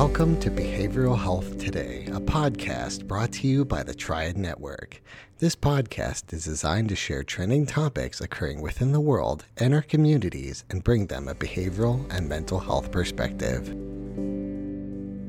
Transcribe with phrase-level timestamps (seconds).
[0.00, 5.02] Welcome to Behavioral Health Today, a podcast brought to you by the Triad Network.
[5.40, 10.64] This podcast is designed to share trending topics occurring within the world and our communities
[10.70, 13.74] and bring them a behavioral and mental health perspective.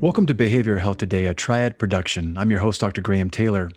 [0.00, 2.38] Welcome to Behavioral Health Today, a Triad production.
[2.38, 3.02] I'm your host, Dr.
[3.02, 3.70] Graham Taylor.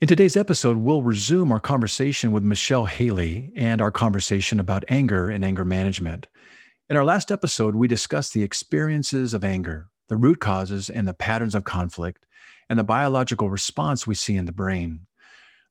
[0.00, 5.28] In today's episode, we'll resume our conversation with Michelle Haley and our conversation about anger
[5.28, 6.28] and anger management.
[6.88, 11.14] In our last episode, we discussed the experiences of anger, the root causes and the
[11.14, 12.24] patterns of conflict,
[12.68, 15.06] and the biological response we see in the brain.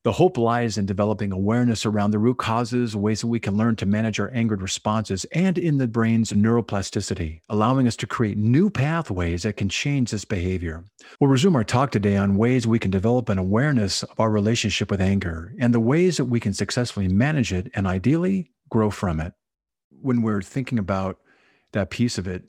[0.06, 3.74] The hope lies in developing awareness around the root causes, ways that we can learn
[3.74, 8.70] to manage our angered responses, and in the brain's neuroplasticity, allowing us to create new
[8.70, 10.84] pathways that can change this behavior.
[11.18, 14.92] We'll resume our talk today on ways we can develop an awareness of our relationship
[14.92, 19.18] with anger and the ways that we can successfully manage it and ideally grow from
[19.18, 19.32] it.
[19.90, 21.18] When we're thinking about
[21.72, 22.44] that piece of it,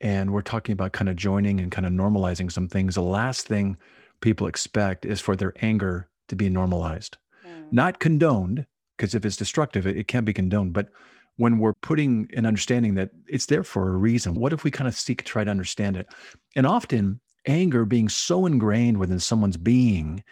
[0.00, 3.46] and we're talking about kind of joining and kind of normalizing some things, the last
[3.46, 3.76] thing
[4.20, 7.72] people expect is for their anger to be normalized, mm.
[7.72, 10.72] not condoned, because if it's destructive, it, it can't be condoned.
[10.72, 10.88] But
[11.36, 14.88] when we're putting an understanding that it's there for a reason, what if we kind
[14.88, 16.08] of seek to try to understand it?
[16.56, 20.22] And often, anger being so ingrained within someone's being,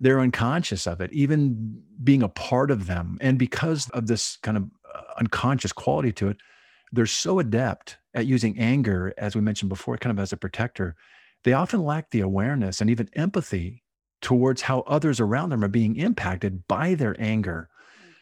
[0.00, 3.18] they're unconscious of it, even being a part of them.
[3.20, 6.38] And because of this kind of uh, unconscious quality to it,
[6.92, 10.96] they're so adept at using anger, as we mentioned before, kind of as a protector.
[11.44, 13.84] They often lack the awareness and even empathy
[14.22, 17.68] towards how others around them are being impacted by their anger.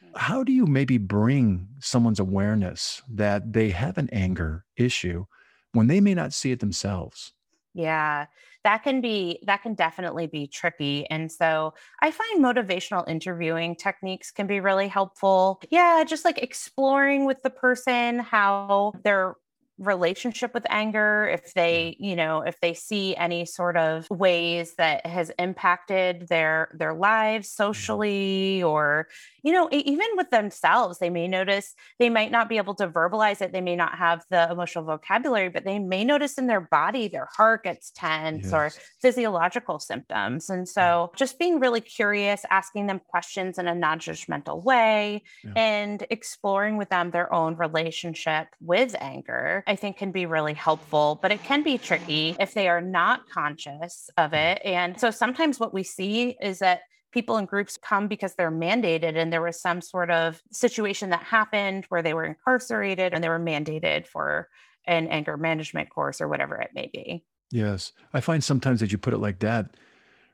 [0.05, 0.19] Mm-hmm.
[0.19, 5.25] How do you maybe bring someone's awareness that they have an anger issue
[5.72, 7.33] when they may not see it themselves?
[7.72, 8.27] Yeah,
[8.62, 11.09] that can be, that can definitely be tricky.
[11.11, 15.61] And so I find motivational interviewing techniques can be really helpful.
[15.70, 19.34] Yeah, just like exploring with the person how they're
[19.79, 25.05] relationship with anger if they you know if they see any sort of ways that
[25.05, 27.65] has impacted their their lives mm-hmm.
[27.65, 29.09] socially or
[29.43, 33.43] you know even with themselves they may notice they might not be able to verbalize
[33.43, 37.09] it they may not have the emotional vocabulary but they may notice in their body
[37.09, 38.53] their heart gets tense yes.
[38.53, 38.71] or
[39.03, 45.21] physiological symptoms and so just being really curious asking them questions in a non-judgmental way
[45.43, 45.53] yeah.
[45.56, 51.19] and exploring with them their own relationship with anger I think can be really helpful,
[51.22, 54.60] but it can be tricky if they are not conscious of it.
[54.64, 56.82] And so sometimes what we see is that
[57.12, 61.22] people in groups come because they're mandated and there was some sort of situation that
[61.22, 64.48] happened where they were incarcerated and they were mandated for
[64.86, 67.25] an anger management course or whatever it may be.
[67.50, 67.92] Yes.
[68.12, 69.76] I find sometimes that you put it like that,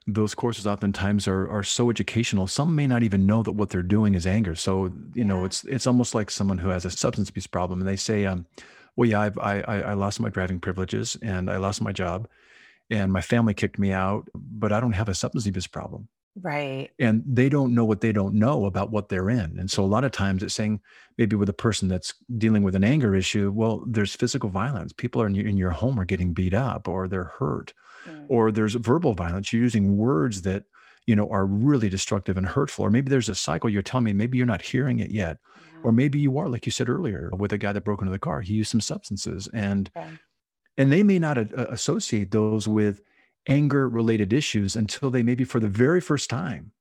[0.07, 2.47] those courses oftentimes are are so educational.
[2.47, 4.55] Some may not even know that what they're doing is anger.
[4.55, 7.89] So, you know, it's it's almost like someone who has a substance abuse problem and
[7.89, 8.47] they say, um,
[9.01, 12.29] well, yeah, I've, I, I lost my driving privileges and I lost my job
[12.91, 16.09] and my family kicked me out, but I don't have a substance abuse problem.
[16.39, 16.91] Right.
[16.99, 19.59] And they don't know what they don't know about what they're in.
[19.59, 20.81] And so a lot of times it's saying
[21.17, 24.93] maybe with a person that's dealing with an anger issue, well, there's physical violence.
[24.93, 27.73] People are in your, in your home are getting beat up or they're hurt
[28.07, 28.27] mm.
[28.29, 29.51] or there's verbal violence.
[29.51, 30.65] You're using words that,
[31.07, 32.85] you know, are really destructive and hurtful.
[32.85, 35.39] Or maybe there's a cycle you're telling me, maybe you're not hearing it yet.
[35.83, 38.19] Or maybe you are, like you said earlier, with a guy that broke into the
[38.19, 38.41] car.
[38.41, 40.09] He used some substances, and okay.
[40.77, 43.03] and they may not a- associate those with
[43.49, 46.73] anger related issues until they maybe for the very first time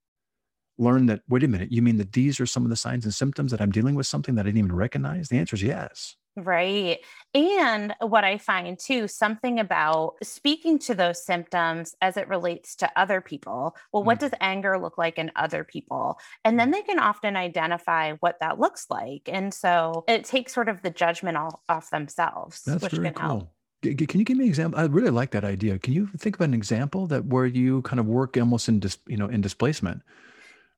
[0.77, 1.21] learn that.
[1.29, 3.61] Wait a minute, you mean that these are some of the signs and symptoms that
[3.61, 5.29] I'm dealing with something that I didn't even recognize?
[5.29, 6.16] The answer is yes.
[6.35, 7.00] Right.
[7.34, 12.91] And what I find too, something about speaking to those symptoms as it relates to
[12.95, 13.75] other people.
[13.91, 14.22] Well, what mm.
[14.22, 16.19] does anger look like in other people?
[16.45, 16.73] And then mm.
[16.73, 19.23] they can often identify what that looks like.
[19.28, 23.13] And so it takes sort of the judgment off, off themselves, That's which very can
[23.16, 23.28] cool.
[23.28, 23.53] help.
[23.81, 24.79] Can you give me an example?
[24.79, 25.79] I really like that idea.
[25.79, 28.97] Can you think of an example that where you kind of work almost in dis,
[29.07, 30.02] you know in displacement,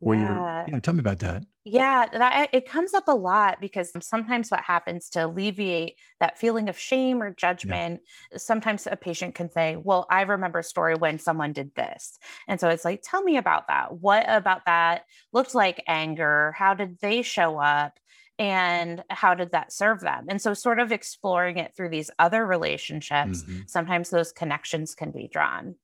[0.02, 0.66] where yeah.
[0.68, 1.44] you're, tell me about that.
[1.64, 6.70] Yeah, that it comes up a lot because sometimes what happens to alleviate that feeling
[6.70, 8.02] of shame or judgment,
[8.32, 8.38] yeah.
[8.40, 12.18] sometimes a patient can say, Well, I remember a story when someone did this.
[12.48, 13.94] And so it's like, Tell me about that.
[13.94, 16.56] What about that looked like anger?
[16.58, 18.00] How did they show up?
[18.40, 20.26] And how did that serve them?
[20.30, 23.60] And so, sort of exploring it through these other relationships, mm-hmm.
[23.68, 25.76] sometimes those connections can be drawn.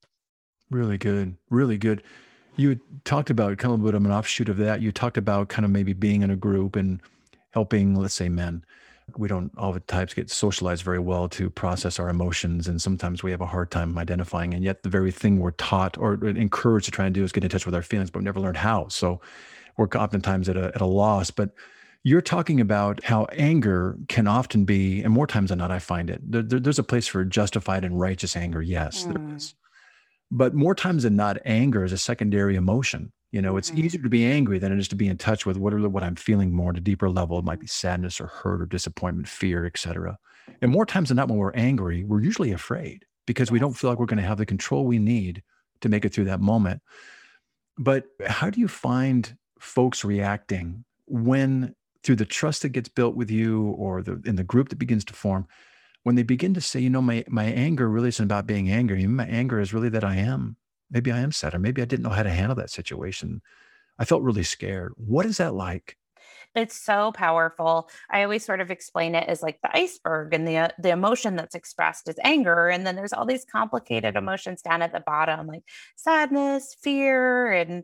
[0.72, 1.38] Really good.
[1.52, 2.02] Really good.
[2.57, 4.81] You talked about kind of a bit of an offshoot of that.
[4.81, 7.01] You talked about kind of maybe being in a group and
[7.51, 8.65] helping, let's say, men.
[9.15, 13.24] We don't all the types get socialized very well to process our emotions, and sometimes
[13.24, 14.54] we have a hard time identifying.
[14.54, 17.44] And yet, the very thing we're taught or encouraged to try and do is get
[17.44, 18.89] in touch with our feelings, but we never learned how.
[18.89, 19.21] So,
[19.77, 21.31] we're oftentimes at a at a loss.
[21.31, 21.51] But
[22.04, 26.09] You're talking about how anger can often be, and more times than not, I find
[26.09, 26.21] it.
[26.30, 28.62] There, there, there's a place for justified and righteous anger.
[28.62, 29.13] Yes, mm.
[29.13, 29.56] there is.
[30.30, 33.12] But more times than not, anger is a secondary emotion.
[33.32, 33.86] You know, it's mm-hmm.
[33.86, 36.04] easier to be angry than it is to be in touch with what are what
[36.04, 37.38] I'm feeling more at a deeper level.
[37.40, 40.18] It might be sadness or hurt or disappointment, fear, etc.
[40.62, 43.52] And more times than not, when we're angry, we're usually afraid because yes.
[43.52, 45.44] we don't feel like we're going to have the control we need
[45.82, 46.82] to make it through that moment.
[47.78, 53.30] But how do you find folks reacting when through the trust that gets built with
[53.30, 55.48] you or the in the group that begins to form,
[56.07, 59.06] when they begin to say, you know, my my anger really isn't about being angry.
[59.07, 60.56] My anger is really that I am
[60.89, 63.42] maybe I am sad, or maybe I didn't know how to handle that situation.
[64.00, 64.94] I felt really scared.
[64.95, 65.98] What is that like?
[66.56, 67.89] It's so powerful.
[68.09, 71.36] I always sort of explain it as like the iceberg, and the uh, the emotion
[71.36, 75.45] that's expressed is anger, and then there's all these complicated emotions down at the bottom,
[75.45, 75.63] like
[75.98, 77.83] sadness, fear, and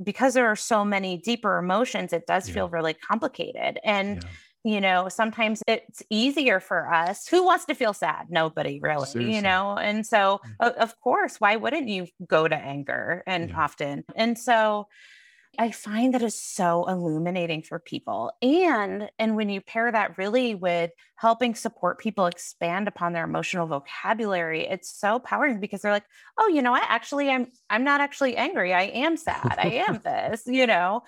[0.00, 2.54] because there are so many deeper emotions, it does yeah.
[2.54, 3.80] feel really complicated.
[3.84, 4.28] And yeah
[4.64, 7.28] you know sometimes it's easier for us.
[7.28, 8.26] Who wants to feel sad?
[8.30, 9.36] Nobody really Seriously.
[9.36, 9.76] you know?
[9.76, 10.74] And so mm.
[10.74, 13.60] of course why wouldn't you go to anger and yeah.
[13.60, 14.04] often?
[14.16, 14.88] And so
[15.56, 18.32] i find that is so illuminating for people.
[18.42, 23.68] And and when you pair that really with helping support people expand upon their emotional
[23.68, 26.06] vocabulary it's so powering because they're like
[26.38, 26.82] oh you know what?
[26.88, 28.72] Actually i'm i'm not actually angry.
[28.72, 29.56] I am sad.
[29.58, 31.02] I am this you know?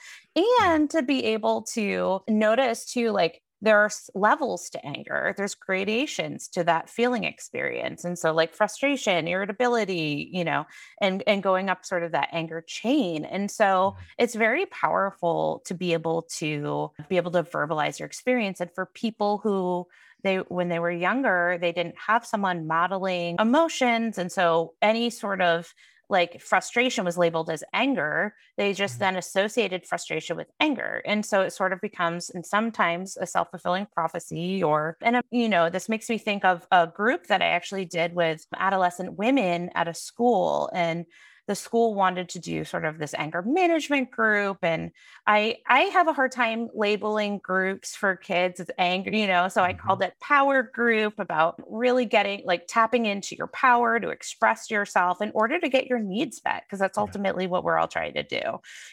[0.61, 6.49] And to be able to notice to like there are levels to anger there's gradations
[6.49, 10.67] to that feeling experience and so like frustration irritability you know
[11.01, 14.03] and and going up sort of that anger chain and so mm-hmm.
[14.19, 18.87] it's very powerful to be able to be able to verbalize your experience and for
[18.87, 19.87] people who
[20.23, 25.41] they when they were younger they didn't have someone modeling emotions and so any sort
[25.41, 25.73] of
[26.09, 29.01] like frustration was labeled as anger, they just mm-hmm.
[29.01, 31.03] then associated frustration with anger.
[31.05, 35.49] And so it sort of becomes, and sometimes a self fulfilling prophecy, or, and, you
[35.49, 39.71] know, this makes me think of a group that I actually did with adolescent women
[39.75, 40.71] at a school.
[40.73, 41.07] And
[41.47, 44.91] the school wanted to do sort of this anger management group and
[45.27, 49.63] i i have a hard time labeling groups for kids as anger you know so
[49.63, 49.87] i mm-hmm.
[49.87, 55.21] called it power group about really getting like tapping into your power to express yourself
[55.21, 57.51] in order to get your needs met because that's ultimately yeah.
[57.51, 58.41] what we're all trying to do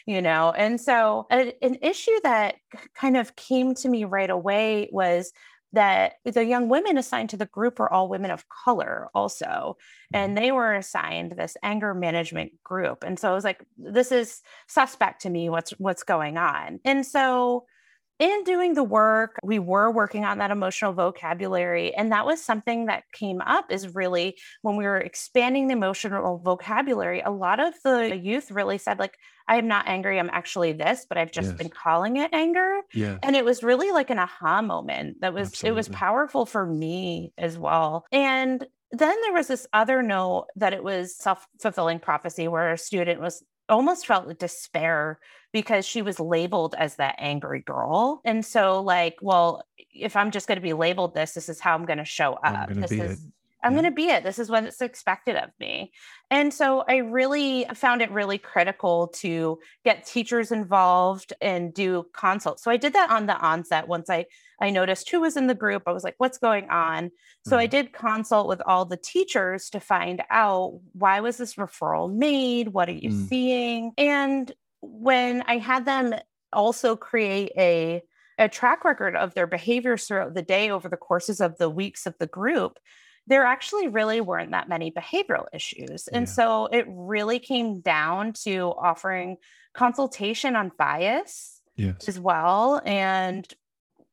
[0.06, 2.56] you know and so a, an issue that
[2.94, 5.32] kind of came to me right away was
[5.74, 9.76] that the young women assigned to the group were all women of color also
[10.12, 10.44] and mm-hmm.
[10.44, 15.22] they were assigned this anger management group and so i was like this is suspect
[15.22, 17.64] to me what's what's going on and so
[18.18, 21.94] in doing the work, we were working on that emotional vocabulary.
[21.94, 26.38] And that was something that came up is really when we were expanding the emotional
[26.38, 29.18] vocabulary, a lot of the youth really said, like,
[29.48, 31.58] I am not angry, I'm actually this, but I've just yes.
[31.58, 32.80] been calling it anger.
[32.92, 33.18] Yeah.
[33.22, 35.68] And it was really like an aha moment that was Absolutely.
[35.68, 38.06] it was powerful for me as well.
[38.12, 43.20] And then there was this other note that it was self-fulfilling prophecy where a student
[43.20, 45.18] was almost felt despair
[45.54, 48.20] because she was labeled as that angry girl.
[48.24, 51.76] And so, like, well, if I'm just going to be labeled this, this is how
[51.76, 52.68] I'm going to show up.
[52.70, 53.22] This is.
[53.22, 53.30] It.
[53.62, 53.80] I'm yeah.
[53.80, 54.24] going to be it.
[54.24, 55.92] This is what's expected of me.
[56.28, 62.62] And so I really found it really critical to get teachers involved and do consults.
[62.64, 64.26] So I did that on the onset once I
[64.60, 65.84] I noticed who was in the group.
[65.86, 67.10] I was like, what's going on?
[67.44, 67.60] So mm-hmm.
[67.60, 72.68] I did consult with all the teachers to find out why was this referral made?
[72.68, 73.28] What are you mm.
[73.28, 73.92] seeing?
[73.98, 74.52] And
[74.90, 76.14] when I had them
[76.52, 78.02] also create a
[78.38, 82.04] a track record of their behaviors throughout the day over the courses of the weeks
[82.04, 82.78] of the group,
[83.26, 86.08] there actually really weren't that many behavioral issues.
[86.08, 86.32] And yeah.
[86.32, 89.36] so it really came down to offering
[89.72, 92.08] consultation on bias yes.
[92.08, 93.46] as well and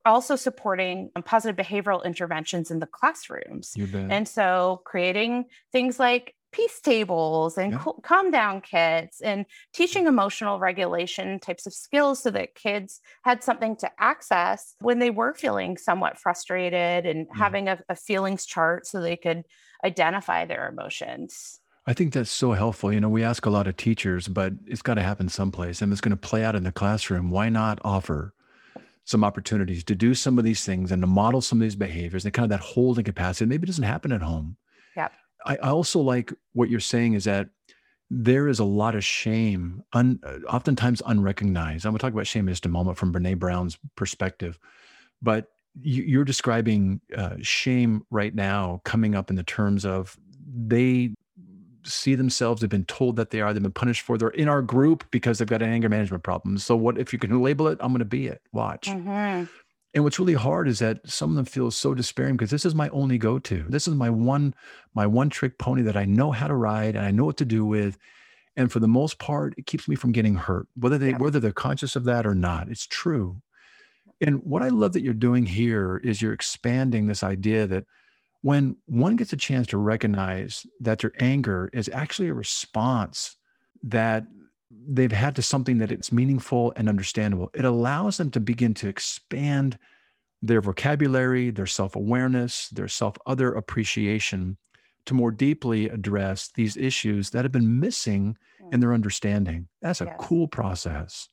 [0.05, 3.73] also supporting positive behavioral interventions in the classrooms.
[3.93, 7.83] And so creating things like peace tables and yeah.
[8.03, 13.75] calm down kits and teaching emotional regulation types of skills so that kids had something
[13.75, 17.37] to access when they were feeling somewhat frustrated and yeah.
[17.37, 19.43] having a, a feelings chart so they could
[19.83, 21.59] identify their emotions.
[21.87, 22.93] I think that's so helpful.
[22.93, 25.91] You know, we ask a lot of teachers, but it's got to happen someplace and
[25.91, 27.31] it's going to play out in the classroom.
[27.31, 28.33] Why not offer
[29.03, 32.23] some opportunities to do some of these things and to model some of these behaviors
[32.23, 33.47] and kind of that holding capacity?
[33.47, 34.57] Maybe it doesn't happen at home.
[34.95, 35.11] Yep.
[35.45, 37.49] I, I also like what you're saying is that
[38.09, 40.19] there is a lot of shame, un,
[40.49, 41.85] oftentimes unrecognized.
[41.85, 44.59] I'm going to talk about shame in just a moment from Brene Brown's perspective,
[45.21, 45.47] but
[45.81, 51.11] you, are describing uh, shame right now coming up in the terms of they
[51.83, 54.61] see themselves, they've been told that they are, they've been punished for, they're in our
[54.61, 56.57] group because they've got an anger management problem.
[56.57, 57.77] So what if you can label it?
[57.81, 58.41] I'm going to be it.
[58.51, 58.87] Watch.
[58.87, 59.45] Mm-hmm.
[59.93, 62.73] And what's really hard is that some of them feel so despairing because this is
[62.73, 63.65] my only go-to.
[63.67, 64.55] This is my one,
[64.93, 67.45] my one trick pony that I know how to ride and I know what to
[67.45, 67.97] do with.
[68.55, 71.17] And for the most part, it keeps me from getting hurt, whether they yeah.
[71.17, 72.69] whether they're conscious of that or not.
[72.69, 73.41] It's true.
[74.21, 77.85] And what I love that you're doing here is you're expanding this idea that
[78.41, 83.35] when one gets a chance to recognize that their anger is actually a response
[83.83, 84.25] that
[84.87, 88.87] they've had to something that it's meaningful and understandable, it allows them to begin to
[88.87, 89.77] expand
[90.41, 94.57] their vocabulary, their self awareness, their self other appreciation
[95.05, 98.37] to more deeply address these issues that have been missing
[98.71, 98.81] in mm.
[98.81, 99.67] their understanding.
[99.81, 100.15] That's a yes.
[100.19, 101.27] cool process.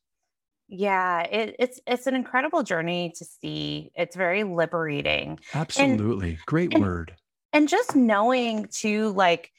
[0.68, 3.90] Yeah, it, it's it's an incredible journey to see.
[3.94, 5.40] It's very liberating.
[5.54, 6.30] Absolutely.
[6.30, 7.14] And, Great and, word.
[7.52, 9.50] And just knowing to like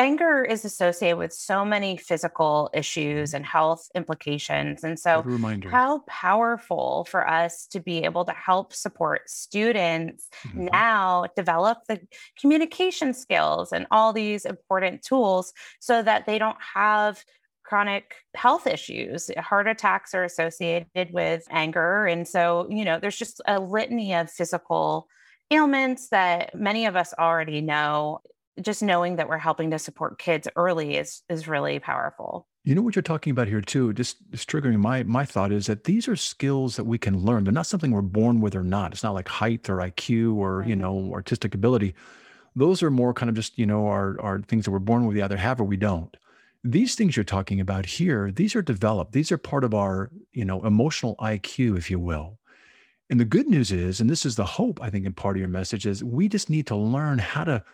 [0.00, 4.82] anger is associated with so many physical issues and health implications.
[4.82, 5.22] And so,
[5.70, 10.68] how powerful for us to be able to help support students mm-hmm.
[10.72, 12.00] now develop the
[12.40, 17.22] communication skills and all these important tools so that they don't have
[17.62, 19.30] chronic health issues.
[19.36, 22.06] Heart attacks are associated with anger.
[22.06, 25.06] And so, you know, there's just a litany of physical
[25.50, 28.22] ailments that many of us already know
[28.60, 32.46] just knowing that we're helping to support kids early is is really powerful.
[32.64, 33.92] You know what you're talking about here too.
[33.94, 37.44] Just, just triggering my my thought is that these are skills that we can learn.
[37.44, 38.92] They're not something we're born with or not.
[38.92, 40.68] It's not like height or IQ or right.
[40.68, 41.94] you know artistic ability.
[42.56, 45.16] Those are more kind of just you know our our things that we're born with.
[45.16, 46.14] We either have or we don't.
[46.62, 49.12] These things you're talking about here, these are developed.
[49.12, 52.38] These are part of our you know emotional IQ, if you will.
[53.08, 55.40] And the good news is, and this is the hope I think in part of
[55.40, 57.64] your message is we just need to learn how to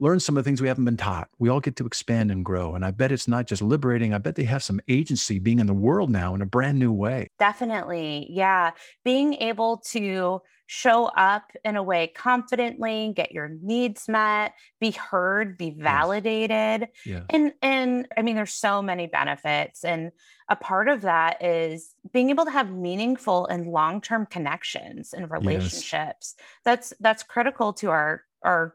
[0.00, 1.28] learn some of the things we haven't been taught.
[1.38, 2.74] We all get to expand and grow.
[2.74, 4.12] And I bet it's not just liberating.
[4.12, 6.92] I bet they have some agency being in the world now in a brand new
[6.92, 7.28] way.
[7.38, 8.26] Definitely.
[8.30, 8.72] Yeah.
[9.04, 15.58] Being able to show up in a way confidently, get your needs met, be heard,
[15.58, 16.88] be validated.
[17.04, 17.06] Yes.
[17.06, 17.20] Yeah.
[17.30, 20.10] And and I mean there's so many benefits and
[20.48, 26.34] a part of that is being able to have meaningful and long-term connections and relationships.
[26.36, 26.46] Yes.
[26.64, 28.74] That's that's critical to our our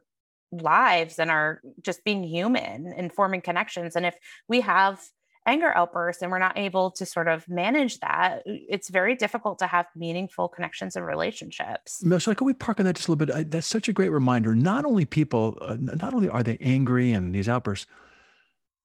[0.52, 3.96] lives and are just being human and forming connections.
[3.96, 4.16] And if
[4.48, 5.02] we have
[5.46, 9.68] anger outbursts and we're not able to sort of manage that, it's very difficult to
[9.68, 12.04] have meaningful connections and relationships.
[12.04, 13.36] Michelle, can we park on that just a little bit?
[13.36, 14.54] I, that's such a great reminder.
[14.56, 17.88] Not only people, uh, not only are they angry and these outbursts,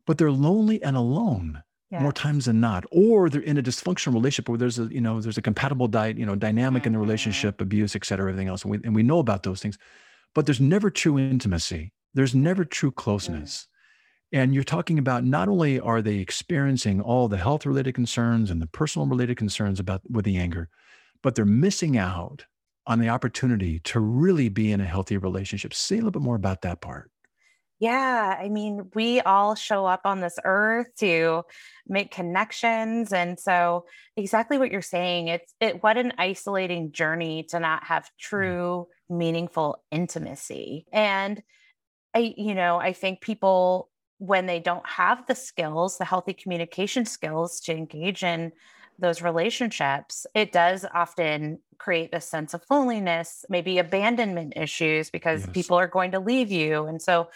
[0.06, 1.62] but they're lonely and alone.
[1.90, 2.00] Yeah.
[2.00, 5.20] more times than not or they're in a dysfunctional relationship where there's a you know
[5.20, 6.86] there's a compatible diet you know dynamic mm-hmm.
[6.88, 7.06] in the mm-hmm.
[7.06, 9.78] relationship abuse et cetera everything else and we, and we know about those things
[10.34, 11.92] but there's never true intimacy.
[12.12, 13.66] There's never true closeness.
[14.32, 18.60] And you're talking about not only are they experiencing all the health related concerns and
[18.60, 20.68] the personal related concerns about with the anger,
[21.22, 22.44] but they're missing out
[22.86, 25.72] on the opportunity to really be in a healthy relationship.
[25.72, 27.10] Say a little bit more about that part.
[27.84, 31.42] Yeah, I mean, we all show up on this earth to
[31.86, 33.84] make connections and so
[34.16, 38.18] exactly what you're saying, it's it what an isolating journey to not have mm.
[38.18, 40.86] true meaningful intimacy.
[40.94, 41.42] And
[42.14, 47.04] I, you know, I think people, when they don't have the skills, the healthy communication
[47.04, 48.52] skills to engage in
[48.98, 55.50] those relationships, it does often create a sense of loneliness, maybe abandonment issues because yes.
[55.52, 56.86] people are going to leave you.
[56.86, 57.28] And so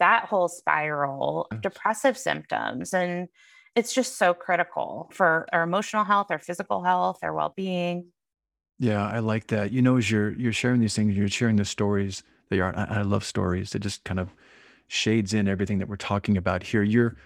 [0.00, 3.28] that whole spiral, of depressive symptoms, and
[3.76, 8.06] it's just so critical for our emotional health, our physical health, our well being.
[8.78, 9.72] Yeah, I like that.
[9.72, 12.76] You know, as you're you're sharing these things, you're sharing the stories that you are.
[12.76, 13.74] I, I love stories.
[13.74, 14.34] It just kind of
[14.88, 16.82] shades in everything that we're talking about here.
[16.82, 17.16] You're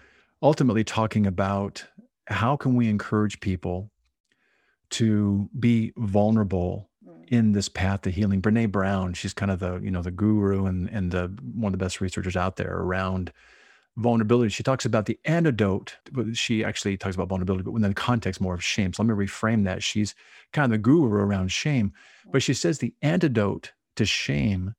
[0.43, 1.85] ultimately talking about
[2.27, 3.91] how can we encourage people
[4.91, 6.94] to be vulnerable mm.
[7.29, 8.43] In this path to healing.
[8.43, 11.79] Brene Brown, she's kind of the you know the guru and and the one of
[11.79, 13.33] the best researchers out there around
[13.97, 14.51] vulnerability.
[14.51, 15.97] She talks about the antidote.
[16.33, 18.93] She actually talks about vulnerability, but within the context more of shame.
[18.93, 19.83] So let me reframe that.
[19.83, 20.15] She's
[20.53, 21.93] kind of the guru around shame,
[22.33, 24.75] but she says the antidote to shame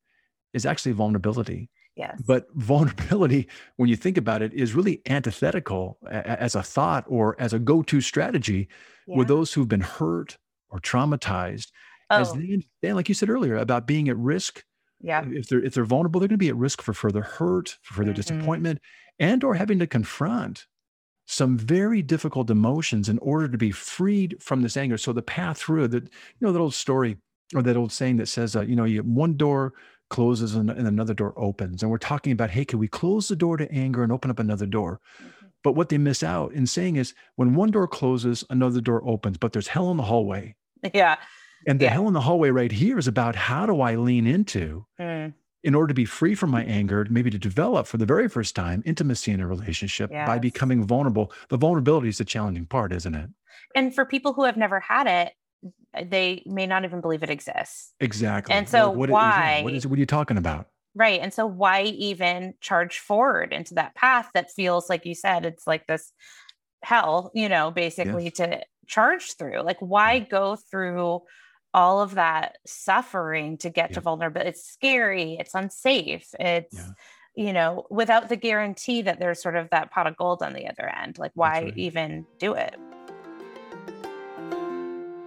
[0.54, 1.70] is actually vulnerability.
[1.96, 2.22] Yes.
[2.25, 3.48] But vulnerability,
[3.78, 7.82] when you think about it, is really antithetical as a thought or as a go
[7.84, 8.68] to strategy
[9.08, 9.18] yeah.
[9.18, 10.38] with those who've been hurt
[10.70, 11.72] or traumatized.
[12.17, 12.22] Oh.
[12.22, 14.63] As they understand, like you said earlier, about being at risk.
[15.01, 15.24] Yeah.
[15.27, 17.95] If they're if they're vulnerable, they're going to be at risk for further hurt, for
[17.95, 18.15] further mm-hmm.
[18.15, 18.79] disappointment,
[19.19, 20.65] and or having to confront
[21.27, 24.98] some very difficult emotions in order to be freed from this anger.
[24.98, 27.17] So the path through that, you know, that old story
[27.53, 29.74] or that old saying that says, uh, you know, you one door
[30.10, 31.81] closes and, and another door opens.
[31.81, 34.39] And we're talking about, hey, can we close the door to anger and open up
[34.39, 35.01] another door?
[35.19, 35.29] Mm-hmm.
[35.63, 39.38] But what they miss out in saying is when one door closes, another door opens,
[39.38, 40.55] but there's hell in the hallway.
[40.93, 41.15] Yeah.
[41.65, 41.91] And the yeah.
[41.91, 45.34] hell in the hallway right here is about how do I lean into mm.
[45.63, 48.55] in order to be free from my anger, maybe to develop for the very first
[48.55, 50.27] time intimacy in a relationship yes.
[50.27, 51.31] by becoming vulnerable.
[51.50, 53.29] The vulnerability is the challenging part, isn't it?
[53.74, 55.34] And for people who have never had it,
[56.10, 57.93] they may not even believe it exists.
[58.00, 58.53] Exactly.
[58.53, 59.62] And so what, why?
[59.63, 60.67] what is what are you talking about?
[60.93, 61.19] Right.
[61.19, 65.67] And so why even charge forward into that path that feels like you said it's
[65.67, 66.12] like this
[66.84, 68.34] hell, you know, basically yes.
[68.34, 69.62] to charge through.
[69.62, 71.22] Like why go through
[71.75, 73.96] all of that suffering to get yeah.
[73.96, 74.50] to vulnerability?
[74.50, 76.34] It's scary, it's unsafe.
[76.39, 76.91] It's yeah
[77.36, 80.67] you know, without the guarantee that there's sort of that pot of gold on the
[80.67, 81.17] other end.
[81.17, 81.77] Like, why right.
[81.77, 82.75] even do it?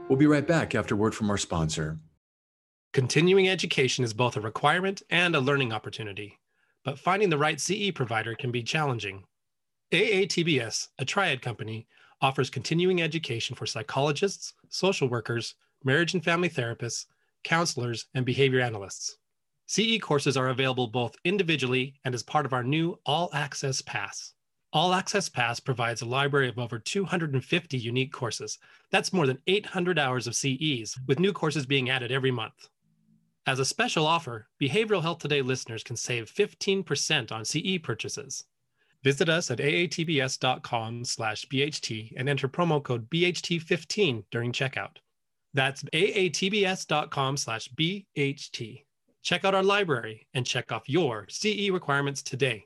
[0.08, 1.98] We'll be right back after word from our sponsor.
[2.94, 6.38] Continuing education is both a requirement and a learning opportunity,
[6.82, 9.24] but finding the right CE provider can be challenging.
[9.92, 11.86] AATBS, a triad company,
[12.22, 17.06] offers continuing education for psychologists, social workers, marriage and family therapists,
[17.44, 19.18] counselors, and behavior analysts.
[19.66, 24.32] CE courses are available both individually and as part of our new All Access Pass.
[24.72, 28.58] All Access Pass provides a library of over 250 unique courses.
[28.90, 32.68] That's more than 800 hours of CEs, with new courses being added every month.
[33.46, 38.44] As a special offer, Behavioral Health Today listeners can save 15% on CE purchases.
[39.02, 44.96] Visit us at aatbs.com slash BHT and enter promo code BHT15 during checkout.
[45.54, 48.84] That's aatbs.com slash BHT.
[49.22, 52.64] Check out our library and check off your CE requirements today.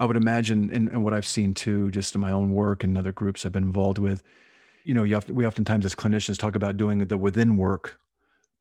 [0.00, 2.96] I would imagine, and, and what I've seen too, just in my own work and
[2.96, 4.22] other groups I've been involved with,
[4.84, 8.00] you know, you have we oftentimes as clinicians talk about doing the within work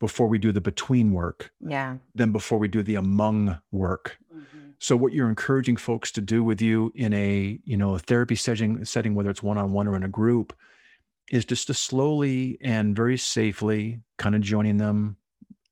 [0.01, 1.51] before we do the between work.
[1.65, 1.97] Yeah.
[2.13, 4.17] Then before we do the among work.
[4.35, 4.58] Mm-hmm.
[4.79, 8.35] So what you're encouraging folks to do with you in a, you know, a therapy
[8.35, 10.55] setting, setting whether it's one-on-one or in a group,
[11.31, 15.17] is just to slowly and very safely kind of joining them,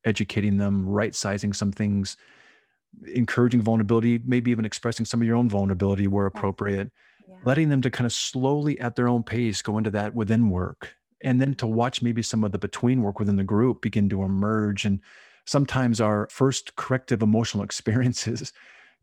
[0.03, 2.17] educating them, right sizing some things,
[3.13, 6.91] encouraging vulnerability, maybe even expressing some of your own vulnerability where appropriate,
[7.27, 7.35] yeah.
[7.45, 10.95] letting them to kind of slowly at their own pace go into that within work.
[11.23, 14.23] And then to watch maybe some of the between work within the group begin to
[14.23, 14.85] emerge.
[14.85, 14.99] And
[15.45, 18.51] sometimes our first corrective emotional experiences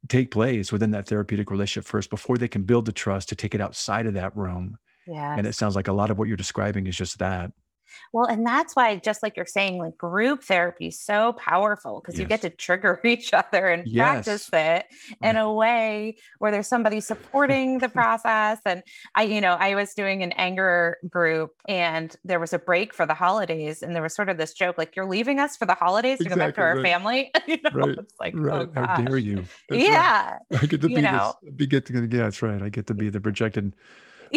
[0.09, 3.55] take place within that therapeutic relationship first before they can build the trust to take
[3.55, 4.77] it outside of that room.
[5.07, 5.37] Yeah.
[5.37, 7.53] And it sounds like a lot of what you're describing is just that.
[8.13, 12.15] Well, and that's why, just like you're saying, like group therapy is so powerful because
[12.15, 12.21] yes.
[12.21, 14.25] you get to trigger each other and yes.
[14.25, 14.87] practice it
[15.23, 18.59] in a way where there's somebody supporting the process.
[18.65, 18.83] And
[19.15, 23.07] I, you know, I was doing an anger group and there was a break for
[23.07, 23.83] the holidays.
[23.83, 26.25] And there was sort of this joke like, you're leaving us for the holidays to
[26.25, 26.85] exactly, go back to our right.
[26.85, 27.31] family.
[27.47, 27.99] you know, right.
[27.99, 28.69] it's like, oh right.
[28.77, 29.45] Oh, how dare you?
[29.69, 30.39] That's yeah.
[30.51, 30.63] Right.
[30.63, 32.63] I get to be, this, be get to, yeah, that's right.
[32.63, 33.73] I get to be the projected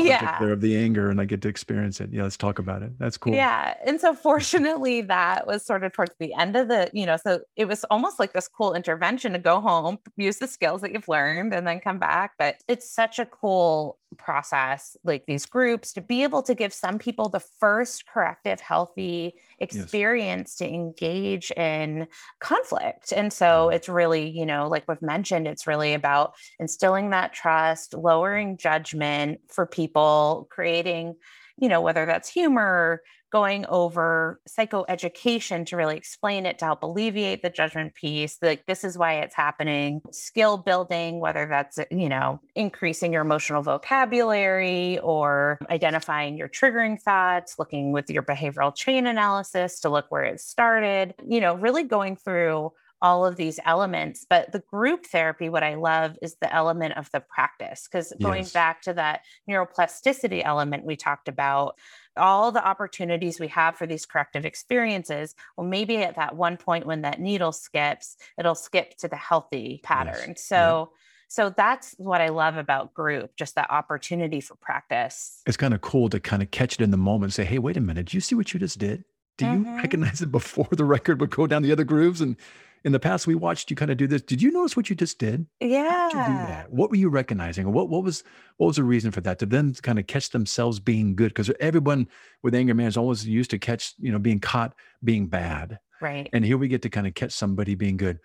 [0.05, 2.11] yeah of the anger and I get to experience it.
[2.11, 2.91] Yeah, let's talk about it.
[2.99, 3.33] That's cool.
[3.33, 3.75] Yeah.
[3.85, 7.41] And so fortunately that was sort of towards the end of the, you know, so
[7.55, 11.07] it was almost like this cool intervention to go home, use the skills that you've
[11.07, 12.33] learned and then come back.
[12.37, 16.97] But it's such a cool process, like these groups, to be able to give some
[16.97, 20.67] people the first corrective, healthy experience yes.
[20.67, 22.07] to engage in
[22.39, 23.11] conflict.
[23.11, 23.75] And so mm-hmm.
[23.75, 29.39] it's really, you know, like we've mentioned, it's really about instilling that trust, lowering judgment
[29.49, 31.15] for people, creating,
[31.57, 37.41] you know, whether that's humor, going over psychoeducation to really explain it to help alleviate
[37.41, 42.39] the judgment piece like this is why it's happening skill building whether that's you know
[42.55, 49.79] increasing your emotional vocabulary or identifying your triggering thoughts looking with your behavioral chain analysis
[49.79, 54.25] to look where it started you know really going through all of these elements.
[54.27, 57.87] But the group therapy, what I love is the element of the practice.
[57.89, 58.53] Because going yes.
[58.53, 61.75] back to that neuroplasticity element we talked about,
[62.17, 66.85] all the opportunities we have for these corrective experiences, well, maybe at that one point
[66.85, 70.29] when that needle skips, it'll skip to the healthy pattern.
[70.29, 70.43] Yes.
[70.43, 70.97] So, yeah.
[71.29, 75.41] So that's what I love about group, just that opportunity for practice.
[75.45, 77.59] It's kind of cool to kind of catch it in the moment and say, hey,
[77.59, 79.03] wait a minute, do you see what you just did?
[79.37, 79.75] Do you mm-hmm.
[79.75, 82.21] recognize it before the record would go down the other grooves?
[82.21, 82.37] And
[82.83, 84.21] in the past we watched you kind of do this.
[84.21, 85.45] Did you notice what you just did?
[85.59, 86.65] Yeah.
[86.69, 87.71] What were you recognizing?
[87.71, 88.23] What what was
[88.57, 89.39] what was the reason for that?
[89.39, 92.07] To then kind of catch themselves being good because everyone
[92.43, 95.79] with anger man is always used to catch you know being caught being bad.
[96.01, 96.29] Right.
[96.33, 98.19] And here we get to kind of catch somebody being good.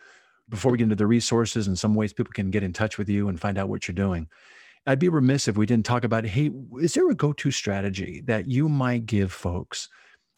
[0.49, 3.09] Before we get into the resources and some ways people can get in touch with
[3.09, 4.29] you and find out what you're doing.
[4.87, 8.23] I'd be remiss if we didn't talk about hey, is there a go to strategy
[8.27, 9.89] that you might give folks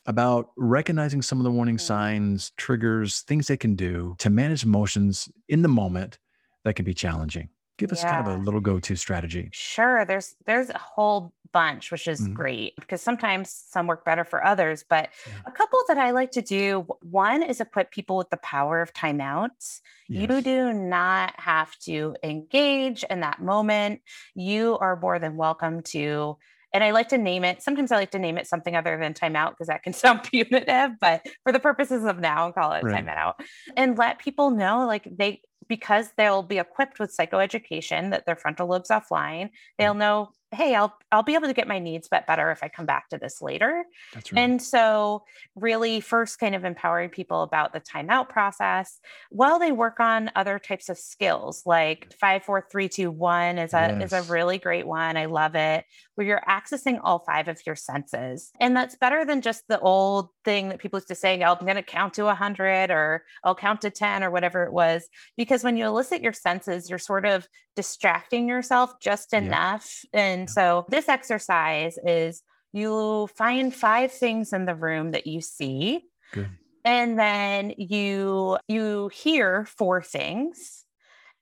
[0.06, 5.28] about recognizing some of the warning signs, triggers, things they can do to manage emotions
[5.48, 6.18] in the moment
[6.64, 7.48] that can be challenging?
[7.76, 9.48] Give us kind of a little go to strategy.
[9.52, 10.04] Sure.
[10.04, 12.34] There's there's a whole bunch, which is Mhm.
[12.34, 14.84] great because sometimes some work better for others.
[14.88, 15.32] But Yeah.
[15.46, 18.92] a couple that I like to do, one is equip people with the power of
[18.92, 19.80] timeouts.
[20.08, 24.02] You do not have to engage in that moment.
[24.34, 26.38] You are more than welcome to.
[26.74, 27.62] And I like to name it.
[27.62, 30.98] Sometimes I like to name it something other than timeout because that can sound punitive.
[31.00, 33.06] But for the purposes of now, I'll call it Right.
[33.06, 33.34] timeout
[33.76, 38.68] and let people know like they because they'll be equipped with psychoeducation that their frontal
[38.68, 39.50] lobes offline mm.
[39.78, 42.68] they'll know hey i'll i'll be able to get my needs met better if i
[42.68, 44.40] come back to this later That's right.
[44.40, 45.24] and so
[45.56, 50.58] really first kind of empowering people about the timeout process while they work on other
[50.58, 54.87] types of skills like five four three two one is a is a really great
[54.87, 55.84] one i love it
[56.14, 60.29] where you're accessing all five of your senses and that's better than just the old
[60.44, 63.55] thing that people used to say oh, i'm going to count to 100 or i'll
[63.55, 67.27] count to 10 or whatever it was because when you elicit your senses you're sort
[67.27, 67.46] of
[67.77, 69.38] distracting yourself just Yeah.
[69.40, 70.46] enough and Yeah.
[70.46, 76.50] so this exercise is you find five things in the room that you see Good.
[76.85, 80.85] and then you you hear four things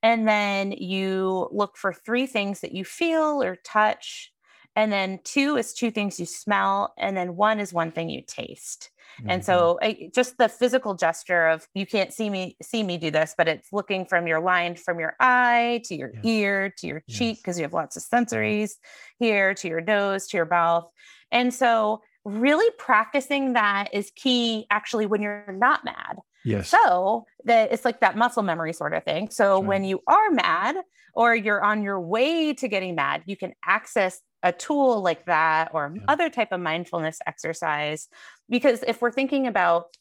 [0.02, 4.31] and then you look for three things that you feel or touch
[4.76, 8.22] and then two is two things you smell and then one is one thing you
[8.26, 8.90] taste
[9.26, 9.44] and Mhm.
[9.44, 13.34] so I, just the physical gesture of you can't see me see me do this
[13.36, 16.24] but it's looking from your line from your eye to your Yes.
[16.24, 18.72] ear to your cheek because you have lots of sensories
[19.18, 20.88] here to your nose to your mouth
[21.30, 26.70] and so really practicing that is key actually when you're not mad yes.
[26.70, 29.28] so that it's like that muscle memory sort of thing.
[29.30, 30.76] So That's when you are mad
[31.14, 35.70] or you're on your way to getting mad, you can access a tool like that
[35.74, 36.04] or Yeah.
[36.08, 38.08] other type of mindfulness exercise.
[38.48, 39.96] Because if we're thinking about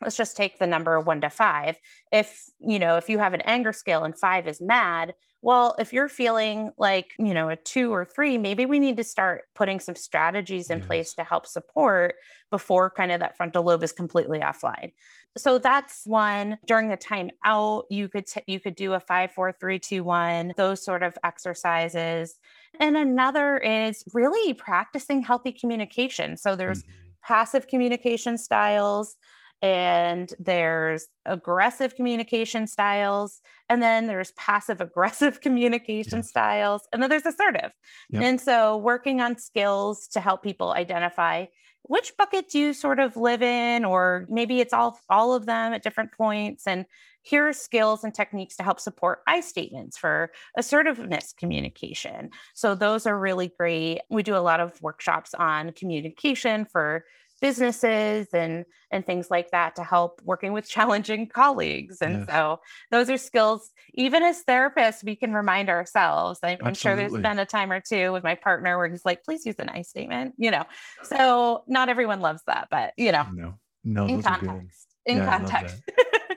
[0.00, 1.78] let's just take the number one to five.
[2.12, 5.92] If you know, if you have an anger scale and five is mad, well, if
[5.92, 9.80] you're feeling like, you know, a two or three, maybe we need to start putting
[9.80, 12.14] some strategies in place to help support
[12.50, 14.92] before kind of that frontal lobe is completely offline.
[15.36, 16.58] So that's one.
[16.66, 20.02] During the time out, you could t- you could do a five, four, three, two,
[20.02, 20.52] one.
[20.56, 22.38] Those sort of exercises.
[22.80, 26.36] And another is really practicing healthy communication.
[26.36, 27.14] So there's Mhm.
[27.24, 29.16] passive communication styles
[29.60, 37.26] and there's aggressive communication styles and then there's passive aggressive communication styles and then there's
[37.26, 37.72] assertive
[38.10, 38.20] Yep.
[38.22, 41.44] and so working on skills to help people identify
[41.82, 43.84] which bucket do you sort of live in?
[43.84, 46.66] Or maybe it's all all of them at different points.
[46.66, 46.84] And
[47.22, 52.30] here are skills and techniques to help support i statements for assertiveness communication.
[52.54, 54.00] So those are really great.
[54.10, 57.04] We do a lot of workshops on communication for
[57.40, 62.00] businesses and and things like that to help working with challenging colleagues.
[62.00, 62.26] And Yes.
[62.28, 66.40] so those are skills even as therapists we can remind ourselves.
[66.42, 69.24] I, i'm sure there's been a time or two with my partner where he's like
[69.24, 70.64] please use an i statement you know?
[71.02, 73.54] So not everyone loves that but you know No.
[73.84, 75.82] No, in context in Yeah, context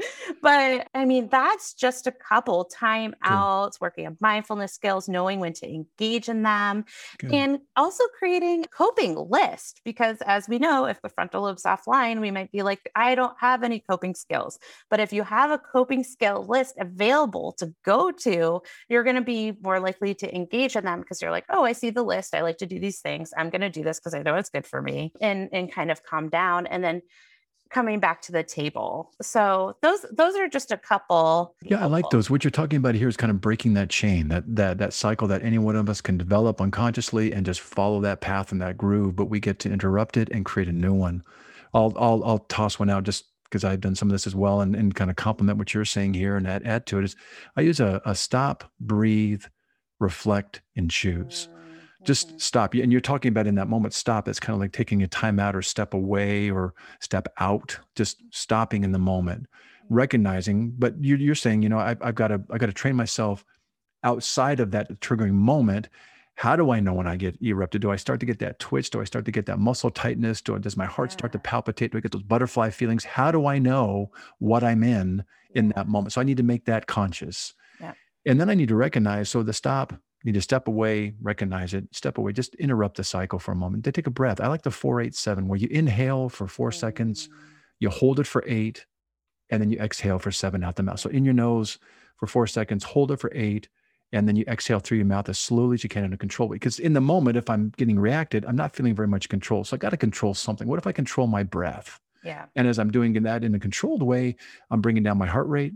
[0.42, 3.32] but i mean that's just a couple time Good.
[3.32, 6.86] outs working on mindfulness skills knowing when to engage in them
[7.20, 7.34] Good.
[7.34, 12.22] and also creating a coping list because as we know if the frontal lobe's offline
[12.22, 14.60] we might be like i don't have any coping skills
[14.90, 19.22] but if you have a coping skill list available to go to you're going to
[19.22, 22.34] be more likely to engage in them because you're like oh i see the list
[22.36, 24.50] i like to do these things i'm going to do this because i know it's
[24.50, 27.02] good for me and and kind of calm down and then
[27.72, 32.10] coming back to the table so those those are just a couple Yeah, I like
[32.12, 32.30] those.
[32.30, 35.28] What you're talking about here is kind of breaking that chain, that that that cycle
[35.28, 38.78] that any one of us can develop unconsciously and just follow that path and that
[38.78, 41.24] groove, but we get to interrupt it and create a new one.
[41.74, 44.62] I'll I'll I'll toss one out just because I've done some of this as well
[44.62, 47.16] and, and kind of complement what you're saying here and add, add to it is
[47.58, 49.44] I use a, a stop, breathe,
[50.00, 51.50] reflect, and choose.
[52.06, 52.42] Just Mhm.
[52.42, 52.74] stop.
[52.74, 54.28] And you're talking about in that moment, stop.
[54.28, 58.18] It's kind of like taking a time out or step away or step out, just
[58.32, 59.48] stopping in the moment.
[59.90, 62.96] Recognizing but you're, you're saying you know I, i've got to i got to train
[62.96, 63.44] myself
[64.04, 65.90] outside of that triggering moment.
[66.36, 67.82] How do i know when i get erupted?
[67.82, 68.90] Do i start to get that twitch?
[68.90, 70.42] Do i start to get that muscle tightness?
[70.42, 71.92] Do, I, does my heart start to palpitate?
[71.92, 73.04] Do i get those butterfly feelings?
[73.04, 76.14] How do i know what i'm in in that moment?
[76.14, 77.54] So i need to make that conscious.
[77.82, 77.94] Yeah.
[78.26, 81.88] and then i need to recognize so the stop need to step away recognize it
[81.92, 84.62] step away just interrupt the cycle for a moment then take a breath i like
[84.62, 87.30] the 487 where you inhale for four seconds
[87.80, 88.86] you hold it for eight
[89.52, 91.00] and then you exhale for seven out the mouth.
[91.00, 91.78] So in your nose
[92.18, 93.68] for four seconds, hold it for eight,
[94.14, 96.50] And then you exhale through your mouth as slowly as you can in a control
[96.50, 96.56] way.
[96.56, 99.64] Because in the moment, if I'm getting reacted, I'm not feeling very much control.
[99.64, 100.68] So I got to control something.
[100.68, 101.98] What if I control my breath?
[102.24, 102.46] Yeah.
[102.56, 104.36] And as I'm doing that in a controlled way,
[104.70, 105.74] I'm bringing down my heart rate,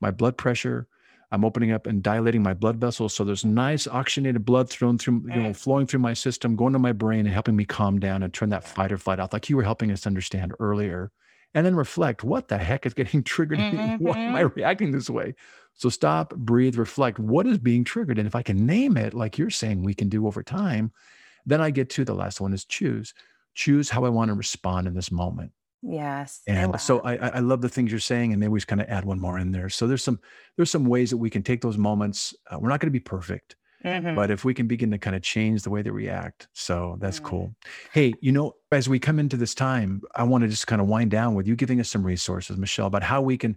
[0.00, 0.88] my blood pressure.
[1.30, 3.14] I'm opening up and dilating my blood vessels.
[3.14, 6.78] So there's nice oxygenated blood thrown through, you know, flowing through my system, going to
[6.78, 9.50] my brain and helping me calm down and turn that fight or flight off, like
[9.50, 11.10] you were helping us understand earlier.
[11.54, 13.58] And then reflect what the heck is getting triggered?
[13.58, 14.04] Mm-hmm.
[14.04, 14.58] Why am I mm-hmm.
[14.58, 15.34] reacting this way?
[15.74, 17.18] So stop, breathe, reflect.
[17.18, 18.18] What is being triggered?
[18.18, 20.92] And if I can name it, like you're saying we can do over time,
[21.46, 23.14] then I get to the last one is choose.
[23.54, 25.52] Choose how I want to respond in this moment.
[25.82, 26.40] Yes.
[26.46, 28.88] And so I, I love the things you're saying, and maybe we just kind of
[28.88, 29.68] add one more in there.
[29.68, 30.18] So there's some
[30.56, 32.34] there's some ways that we can take those moments.
[32.50, 34.14] Uh, we're not going to be perfect, mm-hmm.
[34.14, 37.18] but if we can begin to kind of change the way they react, so that's
[37.18, 37.26] mm-hmm.
[37.26, 37.54] cool.
[37.92, 40.88] Hey, you know, as we come into this time, I want to just kind of
[40.88, 43.56] wind down with you giving us some resources, Michelle, about how we can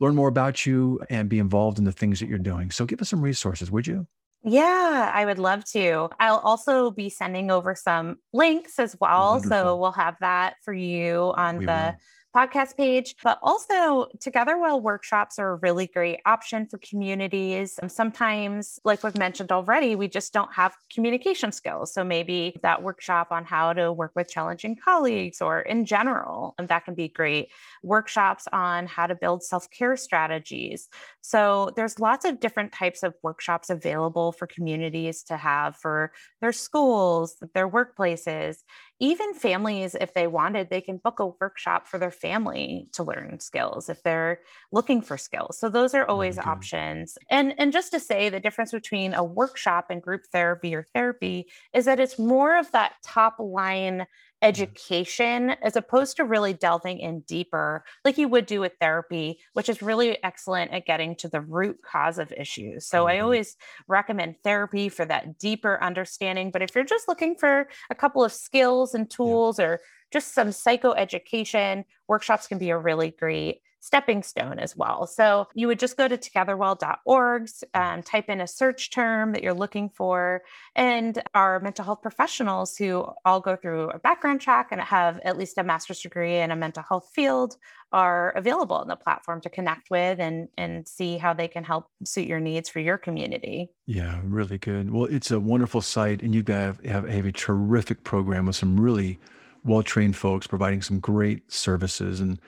[0.00, 2.70] learn more about you and be involved in the things that you're doing.
[2.70, 4.08] So give us some resources, would you?
[4.42, 6.08] Yeah, I would love to.
[6.18, 9.32] I'll also be sending over some links as well.
[9.32, 9.50] Wonderful.
[9.50, 11.94] So we'll have that for you on we the will
[12.34, 13.16] podcast page.
[13.22, 17.78] But also, Together Well workshops are a really great option for communities.
[17.80, 21.92] And sometimes, like we've mentioned already, we just don't have communication skills.
[21.92, 26.68] So maybe that workshop on how to work with challenging colleagues or in general, and
[26.68, 27.48] that can be great.
[27.82, 30.88] Workshops on how to build self care strategies.
[31.20, 36.52] So there's lots of different types of workshops available for communities to have for their
[36.52, 38.58] schools, their workplaces
[39.00, 43.40] even families, if they wanted, they can book a workshop for their family to learn
[43.40, 44.40] skills if they're
[44.72, 45.58] looking for skills.
[45.58, 46.48] So those are always okay.
[46.48, 47.16] options.
[47.30, 51.48] And and just to say the difference between a workshop and group therapy or therapy
[51.72, 54.06] is that it's more of that top line
[54.42, 59.68] education as opposed to really delving in deeper like you would do with therapy which
[59.68, 63.08] is really excellent at getting to the root cause of issues so mm-hmm.
[63.08, 67.94] i always recommend therapy for that deeper understanding but if you're just looking for a
[67.94, 69.66] couple of skills and tools yeah.
[69.66, 75.06] or just some psychoeducation workshops can be a really great stepping stone as well.
[75.06, 79.54] So you would just go to togetherwell.org, um, type in a search term that you're
[79.54, 80.42] looking for,
[80.76, 85.38] and our mental health professionals who all go through a background check and have at
[85.38, 87.56] least a master's degree in a mental health field
[87.92, 91.86] are available on the platform to connect with and and see how they can help
[92.04, 93.70] suit your needs for your community.
[93.86, 94.92] Yeah, really good.
[94.92, 98.78] Well, it's a wonderful site, and you guys have, have a terrific program with some
[98.78, 99.18] really
[99.64, 102.38] well trained folks providing some great services and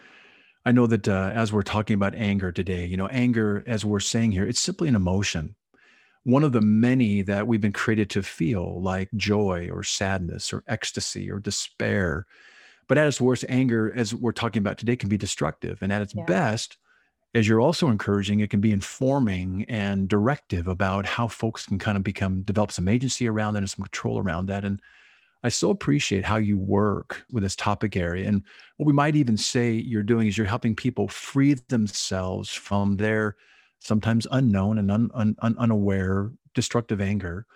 [0.64, 4.00] I know that uh, as we're talking about anger today, you know, anger, as we're
[4.00, 5.56] saying here, it's simply an emotion.
[6.24, 10.62] One of the many that we've been created to feel, like joy or sadness or
[10.68, 12.26] ecstasy or despair.
[12.86, 15.82] But at its worst, anger, as we're talking about today, can be destructive.
[15.82, 16.24] And at its yeah.
[16.26, 16.76] best,
[17.34, 21.96] as you're also encouraging, it can be informing and directive about how folks can kind
[21.96, 24.64] of become, develop some agency around that and some control around that.
[24.64, 24.80] And
[25.42, 28.28] I so appreciate how you work with this topic area.
[28.28, 28.42] And
[28.76, 33.36] what we might even say you're doing is you're helping people free themselves from their
[33.80, 37.46] sometimes unknown and un, un, un, unaware destructive anger,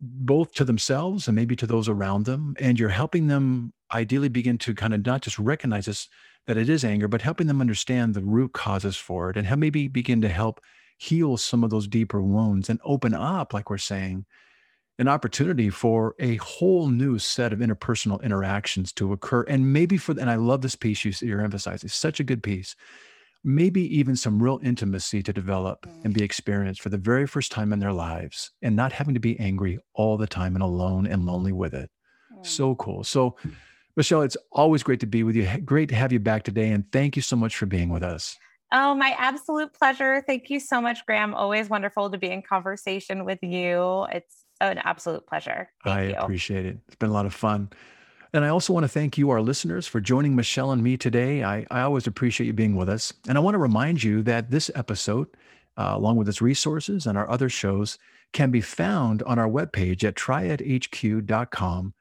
[0.00, 2.56] both to themselves and maybe to those around them.
[2.58, 6.08] And you're helping them ideally begin to kind of not just recognize this,
[6.48, 9.54] that it is anger, but helping them understand the root causes for it and how
[9.54, 10.60] maybe begin to help
[10.98, 14.24] heal some of those deeper wounds and open up, like we're saying,
[14.98, 19.42] an opportunity for a whole new set of interpersonal interactions to occur.
[19.44, 22.76] And maybe for, and I love this piece you, you're emphasizing, such a good piece.
[23.44, 26.24] Maybe even some real intimacy to develop and be mm.
[26.24, 29.80] experienced for the very first time in their lives and not having to be angry
[29.94, 31.90] all the time and alone and lonely with it.
[32.42, 33.04] So cool.
[33.04, 33.36] So,
[33.96, 35.46] Michelle, it's always great to be with you.
[35.64, 36.70] Great to have you back today.
[36.70, 38.36] And thank you so much for being with us.
[38.72, 40.24] Oh, my absolute pleasure.
[40.26, 41.34] Thank you so much, Graham.
[41.34, 44.06] Always wonderful to be in conversation with you.
[44.10, 45.70] It's an absolute pleasure.
[45.84, 46.14] Thank I you.
[46.14, 46.78] appreciate it.
[46.86, 47.70] It's been a lot of fun.
[48.34, 51.44] And I also want to thank you, our listeners, for joining Michelle and me today.
[51.44, 53.12] I, I always appreciate you being with us.
[53.28, 55.28] And I want to remind you that this episode,
[55.76, 57.98] uh, along with its resources and our other shows,
[58.32, 61.92] can be found on our webpage at triadhq.com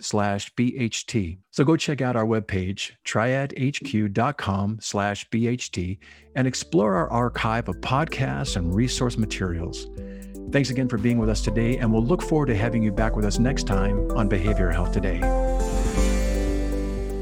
[0.00, 1.38] slash BHT.
[1.50, 5.98] So go check out our webpage, triadhq.com slash BHT,
[6.36, 9.88] and explore our archive of podcasts and resource materials.
[10.52, 13.14] Thanks again for being with us today, and we'll look forward to having you back
[13.14, 15.20] with us next time on Behavioral Health Today.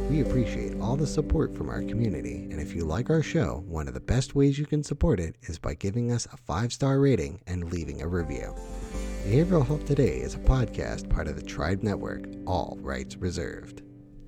[0.09, 3.87] We appreciate all the support from our community, and if you like our show, one
[3.87, 7.01] of the best ways you can support it is by giving us a five star
[7.01, 8.55] rating and leaving a review.
[9.27, 13.83] Behavioral Health Today is a podcast part of the Triad Network, all rights reserved.